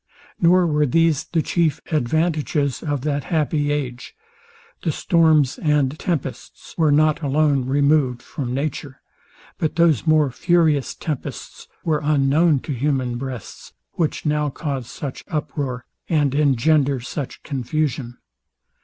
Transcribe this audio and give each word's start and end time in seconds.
Nor 0.39 0.65
were 0.65 0.87
these 0.87 1.25
the 1.25 1.43
chief 1.43 1.79
advantages 1.91 2.81
of 2.81 3.01
that 3.01 3.25
happy 3.25 3.71
age. 3.71 4.15
The 4.81 4.91
storms 4.91 5.59
and 5.59 5.99
tempests 5.99 6.75
were 6.75 6.91
not 6.91 7.21
alone 7.21 7.65
removed 7.65 8.23
from 8.23 8.51
nature; 8.51 8.99
but 9.59 9.75
those 9.75 10.07
more 10.07 10.31
furious 10.31 10.95
tempests 10.95 11.67
were 11.83 12.01
unknown 12.03 12.61
to 12.61 12.73
human 12.73 13.19
breasts, 13.19 13.73
which 13.91 14.25
now 14.25 14.49
cause 14.49 14.89
such 14.89 15.23
uproar, 15.27 15.85
and 16.09 16.33
engender 16.33 16.99
such 16.99 17.43
confusion. 17.43 18.17